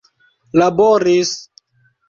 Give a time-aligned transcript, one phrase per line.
[0.59, 1.31] laboris